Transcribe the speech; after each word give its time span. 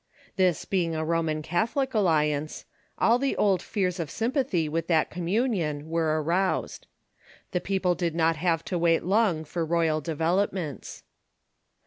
This 0.35 0.65
being 0.65 0.95
a 0.95 1.05
Roman 1.05 1.43
Cath 1.43 1.75
olic 1.75 1.93
alliance, 1.93 2.65
all 2.97 3.19
the 3.19 3.35
old 3.37 3.61
fears 3.61 3.99
of 3.99 4.09
sympathy 4.09 4.67
with 4.67 4.87
that 4.87 5.11
commun 5.11 5.53
ion 5.55 5.89
were 5.91 6.23
aroused. 6.23 6.87
The 7.51 7.61
people 7.61 7.93
did 7.93 8.15
not 8.15 8.35
have 8.35 8.65
to 8.65 8.79
wait 8.79 9.03
long 9.03 9.43
for 9.45 9.63
royal 9.63 10.01
developments. 10.01 11.03